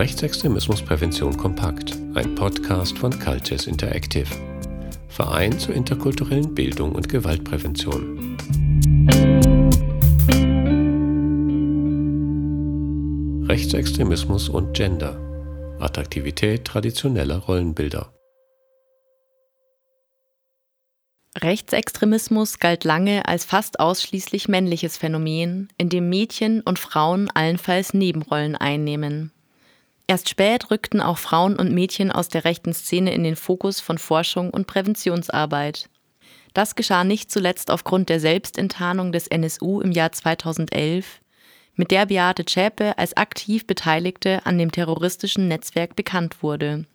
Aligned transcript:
Rechtsextremismusprävention 0.00 1.36
kompakt, 1.36 1.94
ein 2.14 2.34
Podcast 2.34 2.96
von 2.96 3.18
Cultures 3.18 3.66
Interactive. 3.66 4.34
Verein 5.08 5.58
zur 5.58 5.74
interkulturellen 5.74 6.54
Bildung 6.54 6.92
und 6.92 7.06
Gewaltprävention. 7.06 8.38
Rechtsextremismus 13.46 14.48
und 14.48 14.72
Gender. 14.72 15.20
Attraktivität 15.80 16.64
traditioneller 16.64 17.36
Rollenbilder. 17.36 18.10
Rechtsextremismus 21.36 22.58
galt 22.58 22.84
lange 22.84 23.28
als 23.28 23.44
fast 23.44 23.78
ausschließlich 23.78 24.48
männliches 24.48 24.96
Phänomen, 24.96 25.68
in 25.76 25.90
dem 25.90 26.08
Mädchen 26.08 26.62
und 26.62 26.78
Frauen 26.78 27.30
allenfalls 27.34 27.92
Nebenrollen 27.92 28.56
einnehmen. 28.56 29.32
Erst 30.10 30.28
spät 30.28 30.72
rückten 30.72 31.00
auch 31.00 31.18
Frauen 31.18 31.54
und 31.54 31.70
Mädchen 31.70 32.10
aus 32.10 32.28
der 32.28 32.44
rechten 32.44 32.72
Szene 32.72 33.14
in 33.14 33.22
den 33.22 33.36
Fokus 33.36 33.78
von 33.78 33.96
Forschung 33.96 34.50
und 34.50 34.66
Präventionsarbeit. 34.66 35.88
Das 36.52 36.74
geschah 36.74 37.04
nicht 37.04 37.30
zuletzt 37.30 37.70
aufgrund 37.70 38.08
der 38.08 38.18
Selbstenttarnung 38.18 39.12
des 39.12 39.28
NSU 39.28 39.80
im 39.80 39.92
Jahr 39.92 40.10
2011, 40.10 41.20
mit 41.76 41.92
der 41.92 42.06
Beate 42.06 42.44
Zschäpe 42.44 42.98
als 42.98 43.16
aktiv 43.16 43.68
Beteiligte 43.68 44.44
an 44.46 44.58
dem 44.58 44.72
terroristischen 44.72 45.46
Netzwerk 45.46 45.94
bekannt 45.94 46.42
wurde. 46.42 46.86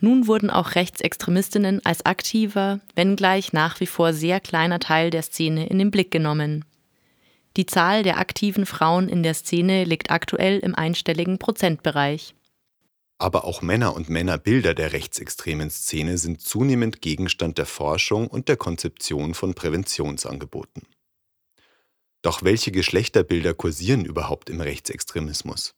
Nun 0.00 0.26
wurden 0.26 0.48
auch 0.48 0.74
Rechtsextremistinnen 0.74 1.84
als 1.84 2.06
aktiver, 2.06 2.80
wenngleich 2.94 3.52
nach 3.52 3.78
wie 3.80 3.86
vor 3.86 4.14
sehr 4.14 4.40
kleiner 4.40 4.80
Teil 4.80 5.10
der 5.10 5.20
Szene 5.20 5.66
in 5.66 5.78
den 5.78 5.90
Blick 5.90 6.10
genommen. 6.10 6.64
Die 7.58 7.66
Zahl 7.66 8.04
der 8.04 8.18
aktiven 8.18 8.64
Frauen 8.64 9.10
in 9.10 9.22
der 9.22 9.34
Szene 9.34 9.84
liegt 9.84 10.10
aktuell 10.10 10.60
im 10.60 10.74
einstelligen 10.74 11.38
Prozentbereich. 11.38 12.34
Aber 13.18 13.44
auch 13.44 13.62
Männer 13.62 13.94
und 13.94 14.08
Männerbilder 14.08 14.74
der 14.74 14.92
rechtsextremen 14.92 15.70
Szene 15.70 16.18
sind 16.18 16.40
zunehmend 16.40 17.02
Gegenstand 17.02 17.58
der 17.58 17.66
Forschung 17.66 18.28
und 18.28 18.48
der 18.48 18.56
Konzeption 18.56 19.34
von 19.34 19.54
Präventionsangeboten. 19.54 20.82
Doch 22.22 22.42
welche 22.42 22.70
Geschlechterbilder 22.70 23.54
kursieren 23.54 24.04
überhaupt 24.04 24.50
im 24.50 24.60
Rechtsextremismus? 24.60 25.74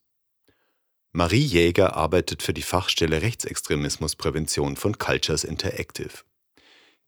Marie 1.12 1.44
Jäger 1.44 1.97
arbeitet 1.97 2.42
für 2.42 2.52
die 2.52 2.62
Fachstelle 2.62 3.22
Rechtsextremismusprävention 3.22 4.77
von 4.77 4.97
Cultures 4.98 5.44
Interactive. 5.44 6.25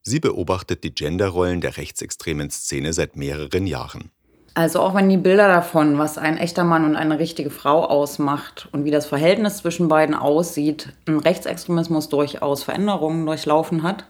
Sie 0.00 0.18
beobachtet 0.18 0.82
die 0.82 0.94
Genderrollen 0.94 1.60
der 1.60 1.76
rechtsextremen 1.76 2.50
Szene 2.50 2.92
seit 2.92 3.16
mehreren 3.16 3.66
Jahren. 3.66 4.10
Also 4.54 4.80
auch 4.80 4.94
wenn 4.94 5.08
die 5.08 5.16
Bilder 5.16 5.48
davon, 5.48 5.96
was 5.96 6.18
ein 6.18 6.36
echter 6.36 6.62
Mann 6.64 6.84
und 6.84 6.94
eine 6.94 7.18
richtige 7.18 7.48
Frau 7.48 7.84
ausmacht 7.84 8.68
und 8.72 8.84
wie 8.84 8.90
das 8.90 9.06
Verhältnis 9.06 9.58
zwischen 9.58 9.88
beiden 9.88 10.14
aussieht, 10.14 10.92
im 11.06 11.18
Rechtsextremismus 11.18 12.10
durchaus 12.10 12.62
Veränderungen 12.62 13.24
durchlaufen 13.24 13.82
hat, 13.82 14.04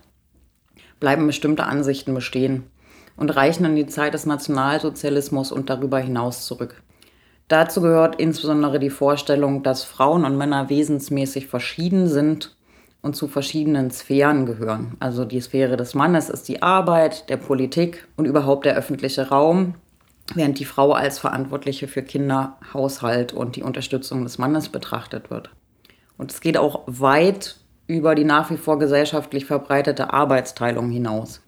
bleiben 0.99 1.27
bestimmte 1.27 1.63
Ansichten 1.63 2.13
bestehen 2.13 2.63
und 3.15 3.33
reichen 3.33 3.63
in 3.65 3.75
die 3.77 3.87
Zeit 3.87 4.13
des 4.13 4.25
Nationalsozialismus 4.25 5.53
und 5.53 5.69
darüber 5.69 5.99
hinaus 5.99 6.45
zurück. 6.45 6.81
Dazu 7.47 7.81
gehört 7.81 8.19
insbesondere 8.19 8.79
die 8.79 8.89
Vorstellung, 8.89 9.63
dass 9.63 9.83
Frauen 9.83 10.25
und 10.25 10.37
Männer 10.37 10.69
wesensmäßig 10.69 11.47
verschieden 11.47 12.07
sind 12.07 12.57
und 13.01 13.15
zu 13.15 13.27
verschiedenen 13.27 13.91
Sphären 13.91 14.45
gehören. 14.45 14.95
Also 14.99 15.23
die 15.23 15.41
Sphäre 15.41 15.77
des 15.77 15.93
Mannes 15.93 16.29
ist 16.29 16.47
die 16.47 16.61
Arbeit, 16.61 17.29
der 17.29 17.37
Politik 17.37 18.07
und 18.17 18.25
überhaupt 18.25 18.65
der 18.65 18.75
öffentliche 18.75 19.29
Raum, 19.29 19.75
während 20.33 20.59
die 20.59 20.65
Frau 20.65 20.93
als 20.93 21.19
Verantwortliche 21.19 21.87
für 21.87 22.01
Kinder, 22.01 22.57
Haushalt 22.73 23.33
und 23.33 23.55
die 23.55 23.63
Unterstützung 23.63 24.23
des 24.23 24.37
Mannes 24.37 24.69
betrachtet 24.69 25.29
wird. 25.29 25.49
Und 26.17 26.31
es 26.31 26.41
geht 26.41 26.57
auch 26.57 26.83
weit 26.87 27.57
über 27.87 28.15
die 28.15 28.23
nach 28.23 28.49
wie 28.49 28.57
vor 28.57 28.79
gesellschaftlich 28.79 29.45
verbreitete 29.45 30.13
Arbeitsteilung 30.13 30.89
hinaus. 30.89 31.41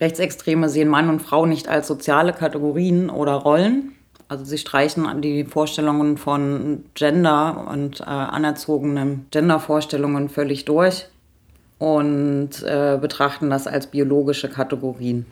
Rechtsextreme 0.00 0.68
sehen 0.68 0.88
Mann 0.88 1.08
und 1.08 1.20
Frau 1.20 1.46
nicht 1.46 1.68
als 1.68 1.86
soziale 1.86 2.32
Kategorien 2.32 3.10
oder 3.10 3.32
Rollen, 3.32 3.92
also 4.28 4.44
sie 4.44 4.58
streichen 4.58 5.22
die 5.22 5.44
Vorstellungen 5.44 6.16
von 6.16 6.84
Gender 6.94 7.66
und 7.70 8.00
äh, 8.00 8.04
anerzogenen 8.04 9.26
Gendervorstellungen 9.30 10.28
völlig 10.28 10.64
durch 10.64 11.06
und 11.78 12.62
äh, 12.64 12.98
betrachten 13.00 13.50
das 13.50 13.66
als 13.68 13.86
biologische 13.86 14.48
Kategorien, 14.48 15.26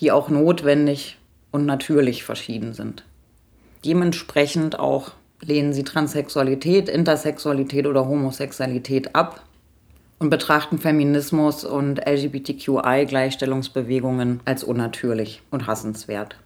die 0.00 0.10
auch 0.10 0.28
notwendig 0.28 1.18
und 1.56 1.66
natürlich 1.66 2.22
verschieden 2.22 2.74
sind. 2.74 3.02
Dementsprechend 3.84 4.78
auch 4.78 5.10
lehnen 5.40 5.72
sie 5.72 5.82
Transsexualität, 5.84 6.90
Intersexualität 6.90 7.86
oder 7.86 8.06
Homosexualität 8.06 9.16
ab 9.16 9.40
und 10.18 10.28
betrachten 10.28 10.76
Feminismus 10.78 11.64
und 11.64 12.06
LGBTQI-Gleichstellungsbewegungen 12.06 14.40
als 14.44 14.64
unnatürlich 14.64 15.40
und 15.50 15.66
hassenswert. 15.66 16.36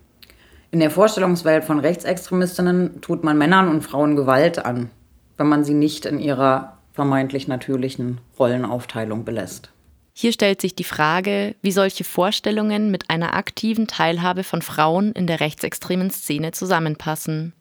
In 0.70 0.78
der 0.78 0.92
Vorstellungswelt 0.92 1.64
von 1.64 1.80
Rechtsextremistinnen 1.80 3.00
tut 3.00 3.24
man 3.24 3.36
Männern 3.36 3.66
und 3.68 3.82
Frauen 3.82 4.14
Gewalt 4.14 4.64
an, 4.64 4.90
wenn 5.36 5.48
man 5.48 5.64
sie 5.64 5.74
nicht 5.74 6.06
in 6.06 6.20
ihrer 6.20 6.76
vermeintlich 6.92 7.48
natürlichen 7.48 8.20
Rollenaufteilung 8.38 9.24
belässt. 9.24 9.70
Hier 10.20 10.32
stellt 10.32 10.60
sich 10.60 10.74
die 10.74 10.84
Frage, 10.84 11.54
wie 11.62 11.72
solche 11.72 12.04
Vorstellungen 12.04 12.90
mit 12.90 13.08
einer 13.08 13.32
aktiven 13.32 13.86
Teilhabe 13.86 14.44
von 14.44 14.60
Frauen 14.60 15.12
in 15.12 15.26
der 15.26 15.40
rechtsextremen 15.40 16.10
Szene 16.10 16.52
zusammenpassen. 16.52 17.54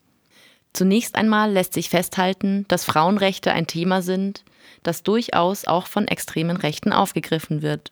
Zunächst 0.73 1.15
einmal 1.15 1.53
lässt 1.53 1.71
sich 1.71 1.87
festhalten, 1.87 2.65
dass 2.67 2.83
Frauenrechte 2.83 3.53
ein 3.53 3.65
Thema 3.65 4.01
sind, 4.01 4.43
das 4.83 5.03
durchaus 5.03 5.63
auch 5.63 5.87
von 5.87 6.09
extremen 6.09 6.57
Rechten 6.57 6.91
aufgegriffen 6.91 7.61
wird 7.61 7.91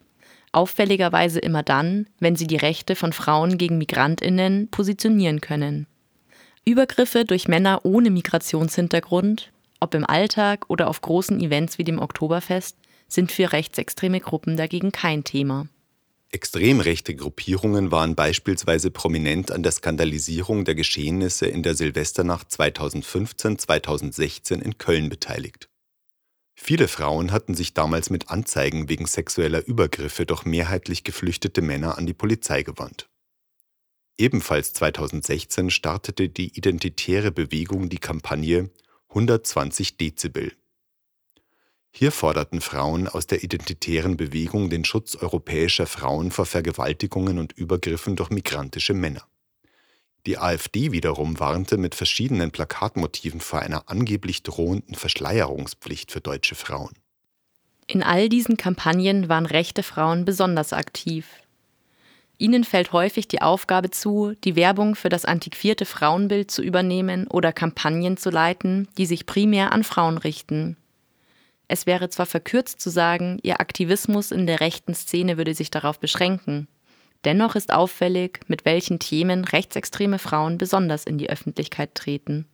auffälligerweise 0.52 1.38
immer 1.38 1.62
dann, 1.62 2.06
wenn 2.20 2.36
sie 2.36 2.46
die 2.46 2.56
Rechte 2.56 2.96
von 2.96 3.12
Frauen 3.12 3.58
gegen 3.58 3.78
Migrantinnen 3.78 4.68
positionieren 4.68 5.40
können. 5.40 5.86
Übergriffe 6.64 7.24
durch 7.24 7.48
Männer 7.48 7.80
ohne 7.84 8.10
Migrationshintergrund, 8.10 9.52
ob 9.80 9.94
im 9.94 10.04
Alltag 10.04 10.64
oder 10.68 10.88
auf 10.88 11.00
großen 11.00 11.40
Events 11.40 11.78
wie 11.78 11.84
dem 11.84 11.98
Oktoberfest, 11.98 12.76
sind 13.08 13.32
für 13.32 13.52
rechtsextreme 13.52 14.20
Gruppen 14.20 14.56
dagegen 14.56 14.92
kein 14.92 15.24
Thema. 15.24 15.68
Extrem 16.30 16.80
rechte 16.80 17.14
Gruppierungen 17.14 17.90
waren 17.90 18.14
beispielsweise 18.14 18.90
prominent 18.90 19.50
an 19.50 19.62
der 19.62 19.72
Skandalisierung 19.72 20.66
der 20.66 20.74
Geschehnisse 20.74 21.46
in 21.46 21.62
der 21.62 21.74
Silvesternacht 21.74 22.50
2015-2016 22.50 24.60
in 24.60 24.76
Köln 24.76 25.08
beteiligt. 25.08 25.70
Viele 26.54 26.88
Frauen 26.88 27.32
hatten 27.32 27.54
sich 27.54 27.72
damals 27.72 28.10
mit 28.10 28.28
Anzeigen 28.28 28.90
wegen 28.90 29.06
sexueller 29.06 29.64
Übergriffe 29.64 30.26
durch 30.26 30.44
mehrheitlich 30.44 31.02
geflüchtete 31.02 31.62
Männer 31.62 31.96
an 31.96 32.04
die 32.04 32.14
Polizei 32.14 32.62
gewandt. 32.62 33.08
Ebenfalls 34.18 34.74
2016 34.74 35.70
startete 35.70 36.28
die 36.28 36.58
identitäre 36.58 37.30
Bewegung 37.30 37.88
die 37.88 37.98
Kampagne 37.98 38.68
120 39.10 39.96
Dezibel. 39.96 40.52
Hier 41.90 42.12
forderten 42.12 42.60
Frauen 42.60 43.08
aus 43.08 43.26
der 43.26 43.42
identitären 43.42 44.16
Bewegung 44.16 44.70
den 44.70 44.84
Schutz 44.84 45.16
europäischer 45.16 45.86
Frauen 45.86 46.30
vor 46.30 46.46
Vergewaltigungen 46.46 47.38
und 47.38 47.52
Übergriffen 47.52 48.14
durch 48.14 48.30
migrantische 48.30 48.94
Männer. 48.94 49.26
Die 50.26 50.38
AfD 50.38 50.92
wiederum 50.92 51.40
warnte 51.40 51.78
mit 51.78 51.94
verschiedenen 51.94 52.50
Plakatmotiven 52.50 53.40
vor 53.40 53.60
einer 53.60 53.88
angeblich 53.88 54.42
drohenden 54.42 54.94
Verschleierungspflicht 54.94 56.12
für 56.12 56.20
deutsche 56.20 56.54
Frauen. 56.54 56.92
In 57.86 58.02
all 58.02 58.28
diesen 58.28 58.58
Kampagnen 58.58 59.30
waren 59.30 59.46
rechte 59.46 59.82
Frauen 59.82 60.26
besonders 60.26 60.74
aktiv. 60.74 61.26
Ihnen 62.36 62.62
fällt 62.62 62.92
häufig 62.92 63.26
die 63.26 63.40
Aufgabe 63.40 63.90
zu, 63.90 64.34
die 64.44 64.54
Werbung 64.54 64.94
für 64.94 65.08
das 65.08 65.24
antiquierte 65.24 65.86
Frauenbild 65.86 66.50
zu 66.50 66.62
übernehmen 66.62 67.26
oder 67.26 67.52
Kampagnen 67.52 68.16
zu 68.16 68.30
leiten, 68.30 68.86
die 68.98 69.06
sich 69.06 69.26
primär 69.26 69.72
an 69.72 69.82
Frauen 69.82 70.18
richten. 70.18 70.76
Es 71.68 71.86
wäre 71.86 72.08
zwar 72.08 72.26
verkürzt 72.26 72.80
zu 72.80 72.88
sagen, 72.88 73.38
ihr 73.42 73.60
Aktivismus 73.60 74.32
in 74.32 74.46
der 74.46 74.60
rechten 74.60 74.94
Szene 74.94 75.36
würde 75.36 75.54
sich 75.54 75.70
darauf 75.70 76.00
beschränken. 76.00 76.66
Dennoch 77.24 77.56
ist 77.56 77.72
auffällig, 77.72 78.40
mit 78.48 78.64
welchen 78.64 78.98
Themen 78.98 79.44
rechtsextreme 79.44 80.18
Frauen 80.18 80.56
besonders 80.56 81.04
in 81.04 81.18
die 81.18 81.28
Öffentlichkeit 81.28 81.94
treten. 81.94 82.46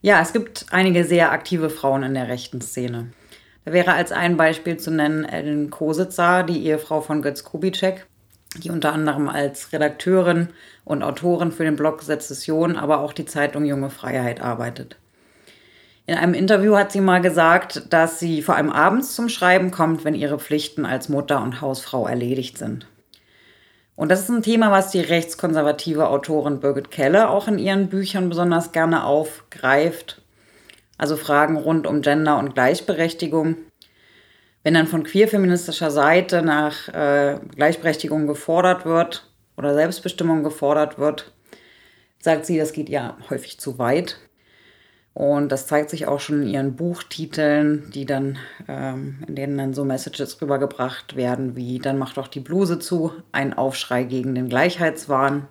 Ja, 0.00 0.20
es 0.20 0.32
gibt 0.32 0.66
einige 0.70 1.04
sehr 1.04 1.32
aktive 1.32 1.70
Frauen 1.70 2.04
in 2.04 2.14
der 2.14 2.28
rechten 2.28 2.60
Szene. 2.60 3.10
Da 3.64 3.72
wäre 3.72 3.94
als 3.94 4.12
ein 4.12 4.36
Beispiel 4.36 4.76
zu 4.76 4.92
nennen 4.92 5.24
Ellen 5.24 5.70
Kositzer, 5.70 6.44
die 6.44 6.64
Ehefrau 6.64 7.00
von 7.00 7.22
Götz 7.22 7.42
Kubitschek, 7.42 8.06
die 8.56 8.70
unter 8.70 8.92
anderem 8.92 9.28
als 9.28 9.72
Redakteurin 9.72 10.48
und 10.84 11.02
Autorin 11.02 11.50
für 11.50 11.64
den 11.64 11.76
Blog 11.76 12.02
Sezession, 12.02 12.76
aber 12.76 13.00
auch 13.00 13.12
die 13.12 13.26
Zeitung 13.26 13.64
Junge 13.64 13.90
Freiheit 13.90 14.40
arbeitet. 14.40 14.96
In 16.08 16.14
einem 16.14 16.32
Interview 16.32 16.74
hat 16.74 16.90
sie 16.90 17.02
mal 17.02 17.20
gesagt, 17.20 17.92
dass 17.92 18.18
sie 18.18 18.40
vor 18.40 18.56
allem 18.56 18.70
abends 18.72 19.14
zum 19.14 19.28
Schreiben 19.28 19.70
kommt, 19.70 20.06
wenn 20.06 20.14
ihre 20.14 20.38
Pflichten 20.38 20.86
als 20.86 21.10
Mutter 21.10 21.42
und 21.42 21.60
Hausfrau 21.60 22.06
erledigt 22.06 22.56
sind. 22.56 22.86
Und 23.94 24.10
das 24.10 24.20
ist 24.20 24.30
ein 24.30 24.42
Thema, 24.42 24.70
was 24.70 24.90
die 24.90 25.02
rechtskonservative 25.02 26.08
Autorin 26.08 26.60
Birgit 26.60 26.90
Keller 26.90 27.28
auch 27.28 27.46
in 27.46 27.58
ihren 27.58 27.90
Büchern 27.90 28.30
besonders 28.30 28.72
gerne 28.72 29.04
aufgreift. 29.04 30.22
also 30.96 31.18
Fragen 31.18 31.58
rund 31.58 31.86
um 31.86 32.00
Gender 32.00 32.38
und 32.38 32.54
Gleichberechtigung. 32.54 33.56
Wenn 34.62 34.72
dann 34.72 34.86
von 34.86 35.04
queerfeministischer 35.04 35.90
Seite 35.90 36.40
nach 36.40 36.88
äh, 36.88 37.38
Gleichberechtigung 37.54 38.26
gefordert 38.26 38.86
wird 38.86 39.30
oder 39.58 39.74
Selbstbestimmung 39.74 40.42
gefordert 40.42 40.98
wird, 40.98 41.32
sagt 42.18 42.46
sie, 42.46 42.56
das 42.56 42.72
geht 42.72 42.88
ja 42.88 43.18
häufig 43.28 43.60
zu 43.60 43.78
weit. 43.78 44.16
Und 45.18 45.50
das 45.50 45.66
zeigt 45.66 45.90
sich 45.90 46.06
auch 46.06 46.20
schon 46.20 46.42
in 46.42 46.48
ihren 46.48 46.76
Buchtiteln, 46.76 47.90
die 47.92 48.06
dann, 48.06 48.38
ähm, 48.68 49.18
in 49.26 49.34
denen 49.34 49.58
dann 49.58 49.74
so 49.74 49.84
Messages 49.84 50.40
rübergebracht 50.40 51.16
werden 51.16 51.56
wie 51.56 51.80
dann 51.80 51.98
macht 51.98 52.18
doch 52.18 52.28
die 52.28 52.38
Bluse 52.38 52.78
zu, 52.78 53.10
ein 53.32 53.52
Aufschrei 53.52 54.04
gegen 54.04 54.36
den 54.36 54.48
Gleichheitswahn. 54.48 55.48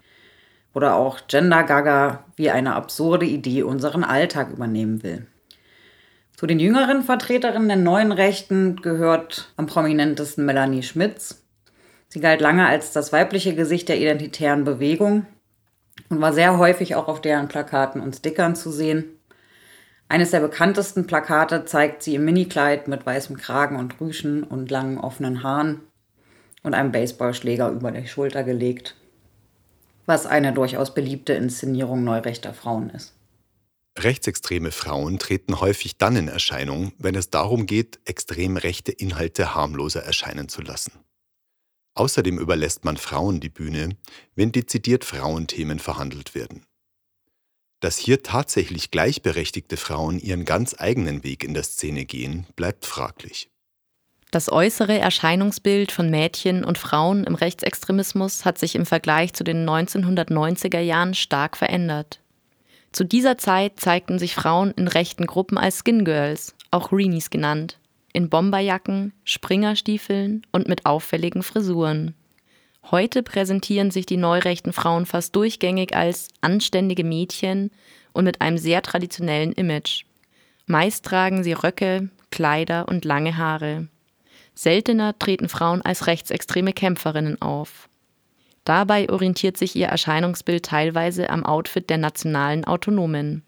Oder 0.73 0.95
auch 0.95 1.19
Gender 1.27 1.63
Gaga, 1.63 2.23
wie 2.37 2.49
eine 2.49 2.75
absurde 2.75 3.25
Idee 3.25 3.63
unseren 3.63 4.05
Alltag 4.05 4.51
übernehmen 4.51 5.03
will. 5.03 5.27
Zu 6.37 6.47
den 6.47 6.61
jüngeren 6.61 7.01
Vertreterinnen 7.03 7.67
der 7.67 7.75
neuen 7.75 8.13
Rechten 8.13 8.77
gehört 8.77 9.51
am 9.57 9.65
prominentesten 9.65 10.45
Melanie 10.45 10.83
Schmitz. 10.83 11.43
Sie 12.07 12.21
galt 12.21 12.39
lange 12.39 12.65
als 12.67 12.93
das 12.93 13.11
weibliche 13.11 13.53
Gesicht 13.53 13.89
der 13.89 13.99
identitären 13.99 14.63
Bewegung 14.63 15.25
und 16.07 16.21
war 16.21 16.31
sehr 16.31 16.57
häufig 16.57 16.95
auch 16.95 17.09
auf 17.09 17.19
deren 17.19 17.49
Plakaten 17.49 17.99
und 17.99 18.15
Stickern 18.15 18.55
zu 18.55 18.71
sehen. 18.71 19.16
Eines 20.09 20.31
der 20.31 20.39
bekanntesten 20.39 21.06
Plakate 21.06 21.65
zeigt 21.65 22.01
sie 22.01 22.15
im 22.15 22.25
Minikleid 22.25 22.88
mit 22.88 23.06
weißem 23.06 23.38
Kragen 23.38 23.75
und 23.75 24.00
Rüschen 24.00 24.44
und 24.44 24.71
langen 24.71 24.98
offenen 24.98 25.44
Haaren 25.44 25.81
und 26.63 26.74
einem 26.74 26.92
Baseballschläger 26.92 27.69
über 27.69 27.92
die 27.92 28.07
Schulter 28.07 28.44
gelegt, 28.44 28.95
was 30.06 30.25
eine 30.25 30.54
durchaus 30.54 30.94
beliebte 30.94 31.33
Inszenierung 31.33 32.04
neurechter 32.04 32.54
Frauen 32.54 32.89
ist. 32.89 33.13
Rechtsextreme 33.98 34.71
Frauen 34.71 35.18
treten 35.18 35.59
häufig 35.59 35.98
dann 35.98 36.15
in 36.15 36.27
Erscheinung, 36.27 36.94
wenn 37.00 37.15
es 37.15 37.31
darum 37.31 37.65
geht, 37.65 38.00
extrem 38.06 38.56
rechte 38.56 38.92
Inhalte 38.92 39.56
harmloser 39.56 40.03
erscheinen 40.03 40.50
zu 40.50 40.62
lassen. 40.62 40.92
Außerdem 41.95 42.38
überlässt 42.38 42.86
man 42.86 42.98
Frauen 42.98 43.39
die 43.39 43.50
Bühne, 43.50 43.89
wenn 44.36 44.51
dezidiert 44.51 45.03
Frauenthemen 45.03 45.80
verhandelt 45.80 46.36
werden. 46.36 46.66
Dass 47.79 47.97
hier 47.97 48.24
tatsächlich 48.24 48.89
gleichberechtigte 48.89 49.77
Frauen 49.77 50.19
ihren 50.19 50.45
ganz 50.45 50.75
eigenen 50.79 51.24
Weg 51.24 51.44
in 51.44 51.53
der 51.53 51.63
Szene 51.63 52.06
gehen, 52.06 52.47
bleibt 52.56 52.85
fraglich. 52.85 53.50
Das 54.31 54.51
äußere 54.51 54.97
Erscheinungsbild 54.97 55.91
von 55.91 56.09
Mädchen 56.09 56.65
und 56.65 56.77
Frauen 56.77 57.24
im 57.24 57.35
Rechtsextremismus 57.35 58.44
hat 58.44 58.57
sich 58.57 58.75
im 58.75 58.85
Vergleich 58.85 59.33
zu 59.33 59.44
den 59.44 59.68
1990er 59.68 60.79
Jahren 60.79 61.13
stark 61.13 61.56
verändert. 61.56 62.19
Zu 62.91 63.06
dieser 63.06 63.38
Zeit 63.38 63.79
zeigten 63.79 64.19
sich 64.19 64.35
Frauen 64.35 64.71
in 64.71 64.88
rechten 64.88 65.27
Gruppen 65.27 65.57
als 65.57 65.79
Skin 65.79 66.03
Girls, 66.03 66.56
auch 66.71 66.91
Reenies 66.91 67.29
genannt, 67.29 67.79
in 68.12 68.29
Bomberjacken, 68.29 69.13
Springerstiefeln 69.24 70.45
und 70.51 70.68
mit 70.68 70.85
auffälligen 70.85 71.44
Frisuren. 71.44 72.15
Heute 72.89 73.22
präsentieren 73.22 73.92
sich 73.92 74.06
die 74.06 74.16
neurechten 74.16 74.72
Frauen 74.72 75.06
fast 75.06 75.36
durchgängig 75.36 75.94
als 75.95 76.30
anständige 76.39 77.04
Mädchen 77.04 77.72
und 78.13 78.24
mit 78.24 78.39
einem 78.39 78.57
sehr 78.57 78.81
traditionellen 78.81 79.51
Image. 79.51 80.06
Meist 80.68 81.04
tragen 81.04 81.44
sie 81.44 81.51
Röcke, 81.51 82.10
Kleider 82.31 82.88
und 82.88 83.04
lange 83.04 83.36
Haare. 83.36 83.88
Seltener 84.56 85.18
treten 85.19 85.50
Frauen 85.50 85.81
als 85.81 86.07
rechtsextreme 86.07 86.72
Kämpferinnen 86.72 87.42
auf. 87.42 87.89
Dabei 88.63 89.10
orientiert 89.10 89.57
sich 89.57 89.75
ihr 89.75 89.88
Erscheinungsbild 89.88 90.66
teilweise 90.66 91.30
am 91.30 91.45
Outfit 91.45 91.89
der 91.89 91.98
nationalen 91.98 92.66
Autonomen. 92.66 93.44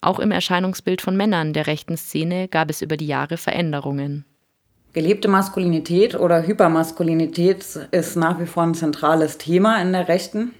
Auch 0.00 0.18
im 0.18 0.30
Erscheinungsbild 0.30 1.02
von 1.02 1.16
Männern 1.16 1.52
der 1.52 1.66
rechten 1.66 1.96
Szene 1.96 2.48
gab 2.48 2.70
es 2.70 2.82
über 2.82 2.96
die 2.96 3.06
Jahre 3.06 3.36
Veränderungen. 3.36 4.24
Gelebte 4.98 5.28
Maskulinität 5.28 6.18
oder 6.18 6.44
Hypermaskulinität 6.44 7.64
ist 7.92 8.16
nach 8.16 8.40
wie 8.40 8.46
vor 8.46 8.64
ein 8.64 8.74
zentrales 8.74 9.38
Thema 9.38 9.80
in 9.80 9.92
der 9.92 10.08
Rechten, 10.08 10.50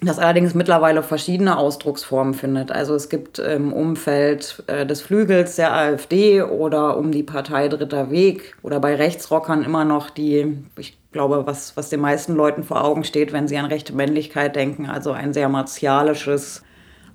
das 0.00 0.18
allerdings 0.18 0.54
mittlerweile 0.54 1.02
verschiedene 1.02 1.58
Ausdrucksformen 1.58 2.32
findet. 2.32 2.72
Also 2.72 2.94
es 2.94 3.10
gibt 3.10 3.38
im 3.38 3.74
Umfeld 3.74 4.64
äh, 4.68 4.86
des 4.86 5.02
Flügels 5.02 5.56
der 5.56 5.74
AfD 5.74 6.40
oder 6.40 6.96
um 6.96 7.12
die 7.12 7.22
Partei 7.22 7.68
Dritter 7.68 8.10
Weg 8.10 8.56
oder 8.62 8.80
bei 8.80 8.94
Rechtsrockern 8.94 9.62
immer 9.62 9.84
noch 9.84 10.08
die, 10.08 10.64
ich 10.78 10.98
glaube, 11.12 11.46
was, 11.46 11.76
was 11.76 11.90
den 11.90 12.00
meisten 12.00 12.34
Leuten 12.34 12.64
vor 12.64 12.82
Augen 12.82 13.04
steht, 13.04 13.34
wenn 13.34 13.48
sie 13.48 13.58
an 13.58 13.66
rechte 13.66 13.94
Männlichkeit 13.94 14.56
denken, 14.56 14.86
also 14.86 15.12
ein 15.12 15.34
sehr 15.34 15.50
martialisches, 15.50 16.62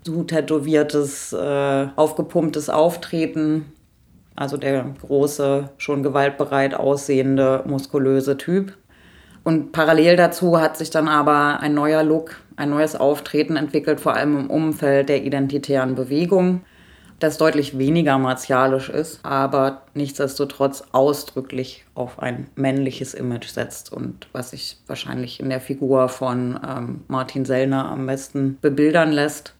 so 0.04 0.22
tätowiertes, 0.22 1.34
äh, 1.34 1.88
aufgepumptes 1.96 2.70
Auftreten 2.70 3.74
also 4.36 4.58
der 4.58 4.86
große, 5.02 5.70
schon 5.78 6.04
gewaltbereit 6.04 6.74
aussehende, 6.74 7.64
muskulöse 7.66 8.38
Typ. 8.38 8.74
Und 9.44 9.72
parallel 9.74 10.16
dazu 10.16 10.60
hat 10.60 10.78
sich 10.78 10.90
dann 10.90 11.08
aber 11.08 11.60
ein 11.60 11.74
neuer 11.74 12.04
Look, 12.04 12.38
ein 12.56 12.70
neues 12.70 12.96
Auftreten 12.96 13.58
entwickelt, 13.58 14.00
vor 14.00 14.16
allem 14.16 14.38
im 14.40 14.50
Umfeld 14.50 15.10
der 15.10 15.24
identitären 15.24 15.96
Bewegung, 15.96 16.62
das 17.20 17.38
deutlich 17.38 17.78
weniger 17.78 18.18
martialisch 18.18 18.90
ist, 18.90 19.20
aber 19.24 19.84
nichtsdestotrotz 19.94 20.84
ausdrücklich 20.92 21.86
auf 21.94 22.20
ein 22.20 22.48
männliches 22.56 23.14
Image 23.14 23.48
setzt 23.48 23.94
und 23.94 24.28
was 24.34 24.52
sich 24.52 24.78
wahrscheinlich 24.88 25.40
in 25.40 25.50
der 25.50 25.62
Figur 25.62 26.10
von 26.10 26.60
ähm, 26.68 27.02
Martin 27.08 27.46
Sellner 27.46 27.86
am 27.90 28.08
besten 28.08 28.58
bebildern 28.62 29.12
lässt. 29.12 29.56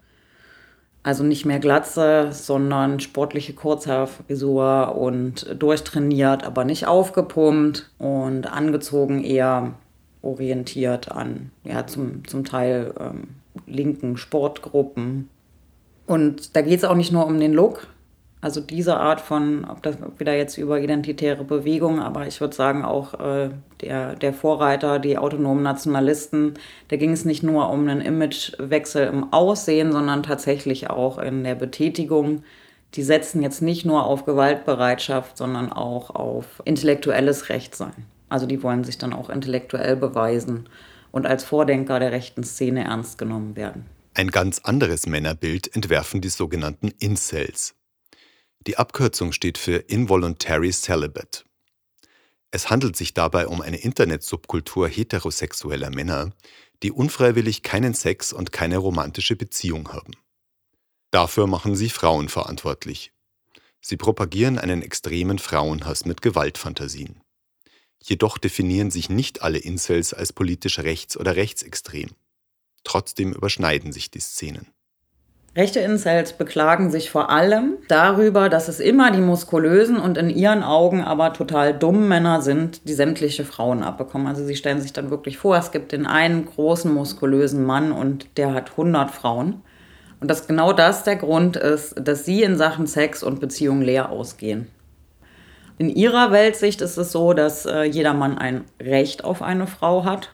Also 1.04 1.26
nicht 1.26 1.46
mehr 1.46 1.60
Glatze, 1.60 2.30
sondern 2.32 3.02
sportliche 3.02 3.54
Kurzhaarfrisur 3.54 4.96
und 4.96 5.54
durchtrainiert, 5.62 6.46
aber 6.46 6.64
nicht 6.64 6.88
aufgepumpt 6.88 7.92
und 7.98 8.48
angezogen 8.48 9.24
eher 9.24 9.74
orientiert 10.22 11.12
an, 11.12 11.52
ja, 11.66 11.86
zum, 11.86 12.26
zum 12.26 12.46
Teil 12.46 12.94
ähm, 12.98 13.28
linken 13.68 14.16
Sportgruppen. 14.16 15.30
Und 16.08 16.56
da 16.56 16.62
geht 16.62 16.80
es 16.80 16.86
auch 16.86 16.96
nicht 16.96 17.12
nur 17.12 17.26
um 17.26 17.38
den 17.38 17.54
Look, 17.54 17.88
also 18.44 18.60
diese 18.60 18.98
Art 18.98 19.22
von, 19.22 19.64
ob 19.64 19.82
das 19.84 19.96
wieder 20.18 20.36
jetzt 20.36 20.58
über 20.58 20.82
identitäre 20.82 21.46
Bewegung, 21.46 22.02
aber 22.02 22.28
ich 22.28 22.42
würde 22.42 22.54
sagen 22.54 22.84
auch 22.84 23.14
äh, 23.18 23.52
der, 23.80 24.16
der 24.16 24.34
Vorreiter, 24.34 25.00
die 25.00 25.18
autonomen 25.18 25.64
Nationalisten, 25.64 26.56
da 26.90 26.98
ging 26.98 27.12
es 27.12 27.24
nicht 27.24 27.42
nur 27.42 27.70
um 27.70 27.88
einen 27.88 28.02
Imagewechsel 28.02 29.08
im 29.08 29.32
Aussehen, 29.32 29.94
sondern 29.94 30.24
tatsächlich 30.24 30.90
auch 30.90 31.20
in 31.20 31.46
der 31.46 31.56
Betätigung. 31.56 32.44
Die 32.96 33.04
setzen 33.04 33.42
jetzt 33.42 33.62
nicht 33.62 33.86
nur 33.86 34.06
auf 34.06 34.26
Gewaltbereitschaft, 34.26 35.38
sondern 35.38 35.72
auch 35.72 36.10
auf 36.10 36.62
intellektuelles 36.66 37.48
Rechtsein. 37.48 37.94
Also 38.28 38.46
die 38.46 38.62
wollen 38.62 38.84
sich 38.84 38.98
dann 38.98 39.14
auch 39.14 39.30
intellektuell 39.30 39.96
beweisen 39.96 40.68
und 41.14 41.26
als 41.26 41.46
Vordenker 41.46 41.98
der 42.02 42.12
rechten 42.12 42.44
Szene 42.44 42.84
ernst 42.84 43.18
genommen 43.18 43.56
werden. 43.56 43.86
Ein 44.16 44.32
ganz 44.32 44.60
anderes 44.60 45.08
Männerbild 45.08 45.74
entwerfen 45.74 46.20
die 46.20 46.28
sogenannten 46.28 46.92
Incels. 47.00 47.74
Die 48.66 48.78
Abkürzung 48.78 49.34
steht 49.34 49.58
für 49.58 49.76
Involuntary 49.76 50.72
Celibate. 50.72 51.44
Es 52.52 52.70
handelt 52.70 52.96
sich 52.96 53.14
dabei 53.14 53.48
um 53.48 53.62
eine 53.62 53.78
Internetsubkultur 53.78 54.88
heterosexueller 54.88 55.90
Männer, 55.90 56.32
die 56.82 56.92
unfreiwillig 56.92 57.64
keinen 57.64 57.94
Sex 57.94 58.32
und 58.32 58.52
keine 58.52 58.78
romantische 58.78 59.36
Beziehung 59.36 59.92
haben. 59.92 60.14
Dafür 61.12 61.48
machen 61.48 61.76
sie 61.76 61.90
Frauen 61.90 62.30
verantwortlich. 62.30 63.12
Sie 63.82 63.98
propagieren 63.98 64.58
einen 64.58 64.82
extremen 64.82 65.40
Frauenhass 65.40 66.06
mit 66.06 66.22
Gewaltfantasien. 66.22 67.22
Jedoch 68.02 68.38
definieren 68.38 68.92
sich 68.92 69.10
nicht 69.10 69.42
alle 69.42 69.58
Incels 69.58 70.14
als 70.14 70.32
politisch 70.32 70.80
rechts 70.80 71.18
oder 71.18 71.36
rechtsextrem. 71.36 72.12
Trotzdem 72.86 73.34
überschneiden 73.34 73.92
sich 73.92 74.10
die 74.10 74.20
Szenen. 74.20 74.72
Rechte 75.56 75.82
Incels 75.82 76.34
beklagen 76.34 76.90
sich 76.90 77.12
vor 77.12 77.30
allem 77.30 77.78
darüber, 77.88 78.50
dass 78.50 78.70
es 78.70 78.80
immer 78.80 79.12
die 79.12 79.22
muskulösen 79.22 79.98
und 79.98 80.18
in 80.18 80.32
ihren 80.32 80.64
Augen 80.64 81.04
aber 81.04 81.32
total 81.32 81.78
dummen 81.78 82.08
Männer 82.08 82.42
sind, 82.42 82.88
die 82.88 82.94
sämtliche 82.94 83.46
Frauen 83.46 83.84
abbekommen. 83.84 84.26
Also 84.26 84.44
sie 84.44 84.56
stellen 84.56 84.82
sich 84.82 84.94
dann 84.94 85.12
wirklich 85.12 85.38
vor, 85.38 85.56
es 85.56 85.72
gibt 85.72 85.92
den 85.92 86.08
einen 86.08 86.48
großen 86.48 86.92
muskulösen 86.92 87.64
Mann 87.64 87.92
und 87.92 88.26
der 88.38 88.52
hat 88.52 88.72
100 88.72 89.12
Frauen. 89.12 89.62
Und 90.20 90.32
dass 90.32 90.48
genau 90.48 90.74
das 90.74 91.04
der 91.04 91.18
Grund 91.18 91.56
ist, 91.56 91.96
dass 92.02 92.26
sie 92.26 92.42
in 92.42 92.58
Sachen 92.58 92.88
Sex 92.88 93.22
und 93.22 93.40
Beziehung 93.40 93.82
leer 93.82 94.10
ausgehen. 94.10 94.70
In 95.78 95.90
ihrer 95.90 96.32
Weltsicht 96.32 96.82
ist 96.82 96.98
es 96.98 97.12
so, 97.12 97.34
dass 97.34 97.68
äh, 97.68 97.84
jeder 97.84 98.16
Mann 98.16 98.40
ein 98.40 98.64
Recht 98.82 99.24
auf 99.24 99.44
eine 99.44 99.68
Frau 99.68 100.04
hat 100.04 100.34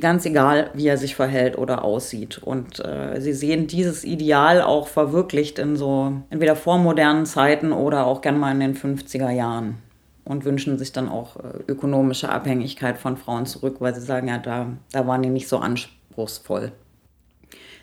ganz 0.00 0.24
egal, 0.24 0.70
wie 0.74 0.88
er 0.88 0.96
sich 0.96 1.14
verhält 1.14 1.56
oder 1.56 1.84
aussieht. 1.84 2.38
Und 2.38 2.84
äh, 2.84 3.20
sie 3.20 3.32
sehen 3.32 3.66
dieses 3.66 4.04
Ideal 4.04 4.62
auch 4.62 4.88
verwirklicht 4.88 5.58
in 5.58 5.76
so 5.76 6.12
entweder 6.30 6.56
vormodernen 6.56 7.26
Zeiten 7.26 7.72
oder 7.72 8.06
auch 8.06 8.20
gern 8.20 8.38
mal 8.38 8.52
in 8.52 8.60
den 8.60 8.74
50er 8.74 9.30
Jahren 9.30 9.78
und 10.24 10.44
wünschen 10.44 10.78
sich 10.78 10.92
dann 10.92 11.08
auch 11.08 11.36
äh, 11.36 11.42
ökonomische 11.68 12.28
Abhängigkeit 12.28 12.98
von 12.98 13.16
Frauen 13.16 13.46
zurück, 13.46 13.76
weil 13.80 13.94
sie 13.94 14.00
sagen, 14.00 14.28
ja, 14.28 14.38
da, 14.38 14.66
da 14.92 15.06
waren 15.06 15.22
die 15.22 15.28
nicht 15.28 15.48
so 15.48 15.58
anspruchsvoll. 15.58 16.72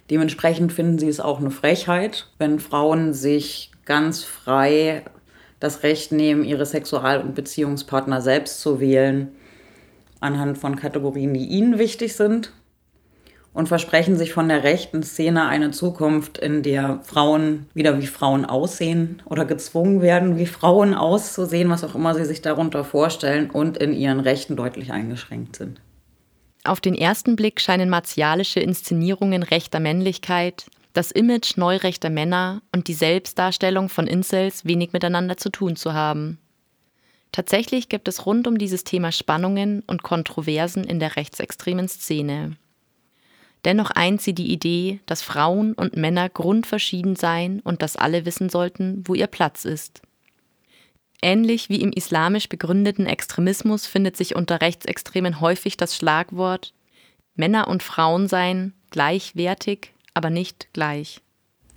Dementsprechend 0.09 0.71
finden 0.71 1.00
sie 1.00 1.09
es 1.09 1.19
auch 1.19 1.39
eine 1.39 1.51
Frechheit, 1.51 2.27
wenn 2.38 2.59
Frauen 2.59 3.13
sich 3.13 3.71
ganz 3.86 4.24
frei 4.24 5.03
das 5.59 5.83
Recht 5.83 6.12
nehmen, 6.12 6.43
ihre 6.43 6.65
Sexual- 6.65 7.21
und 7.21 7.36
Beziehungspartner 7.36 8.21
selbst 8.21 8.62
zu 8.62 8.79
wählen, 8.79 9.29
anhand 10.19 10.57
von 10.57 10.75
Kategorien, 10.75 11.33
die 11.33 11.45
ihnen 11.45 11.77
wichtig 11.77 12.15
sind 12.15 12.51
und 13.57 13.67
versprechen 13.67 14.17
sich 14.17 14.33
von 14.33 14.50
der 14.50 14.63
rechten 14.63 15.01
Szene 15.01 15.47
eine 15.47 15.71
Zukunft, 15.71 16.38
in 16.38 16.62
der 16.62 17.00
Frauen 17.03 17.65
wieder 17.74 18.00
wie 18.00 18.05
Frauen 18.05 18.45
aussehen 18.45 19.24
oder 19.25 19.45
gezwungen 19.45 20.01
werden, 20.01 20.38
wie 20.38 20.45
Frauen 20.45 20.93
auszusehen, 20.93 21.69
was 21.71 21.83
auch 21.83 21.95
immer 21.95 22.13
sie 22.13 22.25
sich 22.25 22.43
darunter 22.43 22.83
vorstellen 22.83 23.50
und 23.50 23.77
in 23.77 23.93
ihren 23.93 24.19
Rechten 24.19 24.55
deutlich 24.55 24.91
eingeschränkt 24.91 25.55
sind. 25.55 25.81
Auf 26.63 26.81
den 26.81 26.93
ersten 26.93 27.36
Blick 27.36 27.59
scheinen 27.59 27.89
martialische 27.89 28.59
Inszenierungen 28.59 29.41
rechter 29.41 29.79
Männlichkeit, 29.79 30.67
das 30.93 31.12
Image 31.12 31.57
neurechter 31.57 32.12
Männer 32.12 32.62
und 32.75 32.88
die 32.88 32.93
Selbstdarstellung 32.93 33.89
von 33.89 34.05
Incels 34.05 34.65
wenig 34.65 34.93
miteinander 34.93 35.38
zu 35.38 35.50
tun 35.50 35.75
zu 35.75 35.93
haben. 35.93 36.38
Tatsächlich 37.31 37.89
gibt 37.89 38.07
es 38.07 38.25
rund 38.25 38.48
um 38.48 38.57
dieses 38.57 38.84
Thema 38.84 39.12
Spannungen 39.12 39.84
und 39.88 40.03
Kontroversen 40.03 40.84
in 40.84 41.00
der 41.00 41.15
rechtsextremen 41.15 41.88
Szene. 41.88 42.57
Dennoch 43.65 43.91
eint 43.91 44.22
sie 44.22 44.34
die 44.34 44.51
Idee, 44.51 45.00
dass 45.05 45.22
Frauen 45.22 45.74
und 45.74 45.98
Männer 45.98 46.29
grundverschieden 46.29 47.15
seien 47.15 47.60
und 47.62 47.81
dass 47.81 47.96
alle 47.96 48.25
wissen 48.25 48.50
sollten, 48.50 49.03
wo 49.05 49.13
ihr 49.13 49.27
Platz 49.27 49.65
ist. 49.65 50.01
Ähnlich 51.22 51.67
wie 51.69 51.81
im 51.81 51.91
islamisch 51.91 52.48
begründeten 52.48 53.07
Extremismus 53.07 53.88
findet 53.88 54.15
sich 54.15 54.36
unter 54.36 54.62
Rechtsextremen 54.62 55.41
häufig 55.41 55.75
das 55.75 55.96
Schlagwort 55.96 56.74
Männer 57.38 57.67
und 57.67 57.84
Frauen 57.84 58.27
seien 58.27 58.74
gleichwertig, 58.89 59.93
aber 60.13 60.29
nicht 60.29 60.74
gleich. 60.74 61.22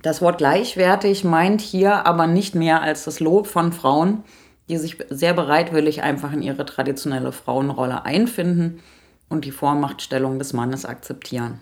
Das 0.01 0.21
Wort 0.21 0.39
gleichwertig 0.39 1.23
meint 1.23 1.61
hier 1.61 2.07
aber 2.07 2.25
nicht 2.25 2.55
mehr 2.55 2.81
als 2.81 3.05
das 3.05 3.19
Lob 3.19 3.45
von 3.45 3.71
Frauen, 3.71 4.23
die 4.71 4.77
sich 4.77 4.97
sehr 5.09 5.33
bereitwillig 5.33 6.01
einfach 6.01 6.31
in 6.31 6.41
ihre 6.41 6.65
traditionelle 6.65 7.33
Frauenrolle 7.33 8.05
einfinden 8.05 8.81
und 9.27 9.43
die 9.43 9.51
Vormachtstellung 9.51 10.39
des 10.39 10.53
Mannes 10.53 10.85
akzeptieren. 10.85 11.59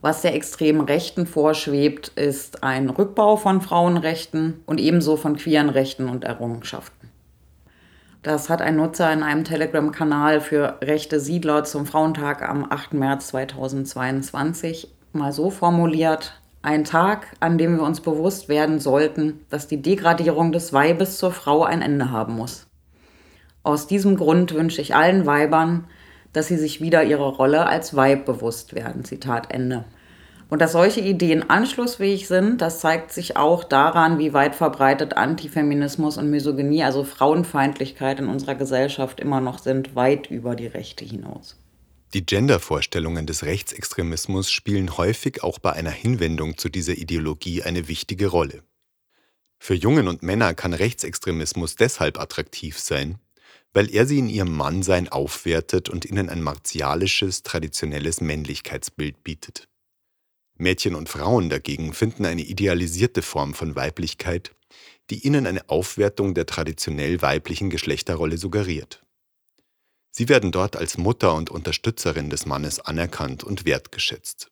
Was 0.00 0.22
der 0.22 0.34
extremen 0.34 0.80
Rechten 0.80 1.26
vorschwebt, 1.26 2.08
ist 2.08 2.62
ein 2.62 2.88
Rückbau 2.88 3.36
von 3.36 3.60
Frauenrechten 3.60 4.62
und 4.64 4.80
ebenso 4.80 5.16
von 5.16 5.36
queeren 5.36 5.68
Rechten 5.68 6.08
und 6.08 6.24
Errungenschaften. 6.24 7.10
Das 8.22 8.48
hat 8.48 8.62
ein 8.62 8.76
Nutzer 8.76 9.12
in 9.12 9.22
einem 9.22 9.44
Telegram-Kanal 9.44 10.40
für 10.40 10.78
rechte 10.80 11.20
Siedler 11.20 11.64
zum 11.64 11.84
Frauentag 11.84 12.48
am 12.48 12.70
8. 12.70 12.94
März 12.94 13.28
2022 13.28 14.88
mal 15.12 15.32
so 15.32 15.50
formuliert. 15.50 16.40
Ein 16.60 16.82
Tag, 16.82 17.28
an 17.38 17.56
dem 17.56 17.76
wir 17.76 17.84
uns 17.84 18.00
bewusst 18.00 18.48
werden 18.48 18.80
sollten, 18.80 19.44
dass 19.48 19.68
die 19.68 19.80
Degradierung 19.80 20.50
des 20.50 20.72
Weibes 20.72 21.16
zur 21.16 21.30
Frau 21.30 21.62
ein 21.62 21.82
Ende 21.82 22.10
haben 22.10 22.34
muss. 22.34 22.66
Aus 23.62 23.86
diesem 23.86 24.16
Grund 24.16 24.54
wünsche 24.54 24.80
ich 24.80 24.96
allen 24.96 25.24
Weibern, 25.24 25.86
dass 26.32 26.48
sie 26.48 26.56
sich 26.56 26.80
wieder 26.80 27.04
ihrer 27.04 27.36
Rolle 27.36 27.66
als 27.66 27.94
Weib 27.94 28.24
bewusst 28.24 28.74
werden. 28.74 29.04
Zitat 29.04 29.52
Ende. 29.52 29.84
Und 30.50 30.60
dass 30.60 30.72
solche 30.72 31.00
Ideen 31.00 31.48
anschlussfähig 31.48 32.26
sind, 32.26 32.60
das 32.60 32.80
zeigt 32.80 33.12
sich 33.12 33.36
auch 33.36 33.64
daran, 33.64 34.18
wie 34.18 34.32
weit 34.32 34.54
verbreitet 34.54 35.16
Antifeminismus 35.16 36.16
und 36.16 36.30
Misogynie, 36.30 36.82
also 36.82 37.04
Frauenfeindlichkeit 37.04 38.18
in 38.18 38.28
unserer 38.28 38.54
Gesellschaft 38.54 39.20
immer 39.20 39.40
noch 39.40 39.58
sind, 39.58 39.94
weit 39.94 40.30
über 40.30 40.56
die 40.56 40.66
Rechte 40.66 41.04
hinaus. 41.04 41.56
Die 42.14 42.24
Gendervorstellungen 42.24 43.26
des 43.26 43.44
Rechtsextremismus 43.44 44.50
spielen 44.50 44.96
häufig 44.96 45.42
auch 45.42 45.58
bei 45.58 45.74
einer 45.74 45.90
Hinwendung 45.90 46.56
zu 46.56 46.70
dieser 46.70 46.94
Ideologie 46.94 47.62
eine 47.62 47.86
wichtige 47.86 48.28
Rolle. 48.28 48.62
Für 49.58 49.74
Jungen 49.74 50.08
und 50.08 50.22
Männer 50.22 50.54
kann 50.54 50.72
Rechtsextremismus 50.72 51.76
deshalb 51.76 52.18
attraktiv 52.18 52.78
sein, 52.78 53.18
weil 53.74 53.94
er 53.94 54.06
sie 54.06 54.18
in 54.18 54.30
ihrem 54.30 54.56
Mannsein 54.56 55.08
aufwertet 55.10 55.90
und 55.90 56.06
ihnen 56.06 56.30
ein 56.30 56.40
martialisches, 56.40 57.42
traditionelles 57.42 58.22
Männlichkeitsbild 58.22 59.22
bietet. 59.22 59.68
Mädchen 60.56 60.94
und 60.94 61.10
Frauen 61.10 61.50
dagegen 61.50 61.92
finden 61.92 62.24
eine 62.24 62.42
idealisierte 62.42 63.20
Form 63.20 63.52
von 63.52 63.76
Weiblichkeit, 63.76 64.54
die 65.10 65.26
ihnen 65.26 65.46
eine 65.46 65.68
Aufwertung 65.68 66.32
der 66.32 66.46
traditionell 66.46 67.20
weiblichen 67.20 67.68
Geschlechterrolle 67.68 68.38
suggeriert. 68.38 69.04
Sie 70.10 70.28
werden 70.28 70.52
dort 70.52 70.76
als 70.76 70.98
Mutter 70.98 71.34
und 71.34 71.50
Unterstützerin 71.50 72.30
des 72.30 72.46
Mannes 72.46 72.80
anerkannt 72.80 73.44
und 73.44 73.64
wertgeschätzt. 73.64 74.48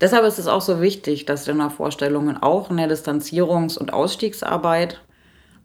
Deshalb 0.00 0.24
ist 0.24 0.38
es 0.38 0.46
auch 0.46 0.60
so 0.60 0.80
wichtig, 0.80 1.24
dass 1.24 1.44
Gendervorstellungen 1.44 2.36
auch 2.36 2.70
in 2.70 2.76
der 2.76 2.90
Distanzierungs- 2.90 3.78
und 3.78 3.92
Ausstiegsarbeit 3.92 5.00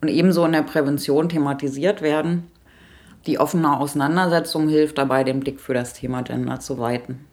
und 0.02 0.08
ebenso 0.08 0.46
in 0.46 0.52
der 0.52 0.64
Prävention 0.64 1.30
thematisiert 1.30 2.02
werden 2.02 2.50
die 3.26 3.38
offene 3.38 3.80
Auseinandersetzung 3.80 4.70
hilft 4.70 4.98
dabei, 4.98 5.24
den 5.24 5.40
Blick 5.40 5.60
für 5.60 5.74
das 5.74 5.94
Thema 5.94 6.22
Gender 6.24 6.60
zu 6.60 6.80
weiten. 6.80 7.26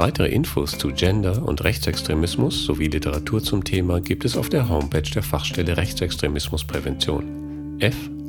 Weitere 0.00 0.28
Infos 0.28 0.78
zu 0.78 0.94
Gender 0.94 1.46
und 1.46 1.62
Rechtsextremismus 1.62 2.64
sowie 2.64 2.86
Literatur 2.86 3.42
zum 3.42 3.64
Thema 3.64 4.00
gibt 4.00 4.24
es 4.24 4.34
auf 4.34 4.48
der 4.48 4.66
Homepage 4.66 5.02
der 5.02 5.22
Fachstelle 5.22 5.76
Rechtsextremismusprävention 5.76 7.78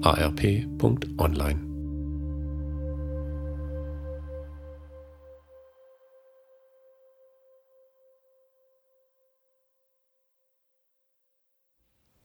farp.online. 0.02 1.60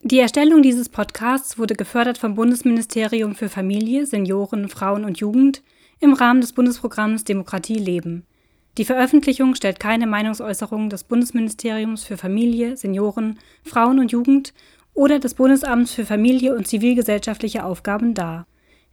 Die 0.03 0.19
Erstellung 0.19 0.63
dieses 0.63 0.89
Podcasts 0.89 1.57
wurde 1.57 1.77
gefördert 1.77 2.19
vom 2.19 2.35
Bundesministerium 2.35 3.37
für 3.37 3.49
Familie, 3.49 4.07
Senioren, 4.07 4.69
Frauen 4.69 5.05
und 5.05 5.21
Jugend 5.21 5.63
im 6.01 6.15
Rahmen 6.15 6.41
des 6.41 6.53
Bundesprogramms 6.53 7.23
Demokratie 7.23 7.79
leben. 7.79 8.27
Die 8.79 8.85
Veröffentlichung 8.85 9.55
stellt 9.55 9.81
keine 9.81 10.07
Meinungsäußerung 10.07 10.91
des 10.91 11.05
Bundesministeriums 11.05 12.05
für 12.05 12.19
Familie, 12.19 12.77
Senioren, 12.77 13.39
Frauen 13.65 13.99
und 13.99 14.13
Jugend 14.13 14.53
oder 14.93 15.19
des 15.19 15.35
Bundesamts 15.35 15.95
für 15.95 16.05
Familie 16.05 16.55
und 16.55 16.69
zivilgesellschaftliche 16.69 17.65
Aufgaben 17.65 18.13
dar. 18.13 18.47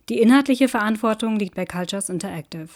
Die 0.09 0.19
inhaltliche 0.19 0.67
Verantwortung 0.67 1.37
liegt 1.37 1.55
bei 1.55 1.65
Cultures 1.65 2.09
Interactive 2.09 2.69